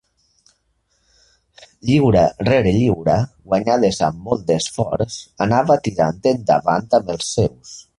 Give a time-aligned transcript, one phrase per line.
[1.89, 3.19] Lliura rere lliura,
[3.53, 7.77] guanyades amb molt d'esforç, anava tirant endavant amb els seus.